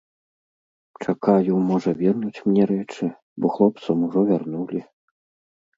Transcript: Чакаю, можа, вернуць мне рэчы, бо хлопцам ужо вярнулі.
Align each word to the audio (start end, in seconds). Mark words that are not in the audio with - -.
Чакаю, 1.03 1.53
можа, 1.67 1.91
вернуць 2.01 2.43
мне 2.49 2.63
рэчы, 2.73 3.05
бо 3.43 3.47
хлопцам 3.59 3.97
ужо 4.11 4.19
вярнулі. 4.33 4.81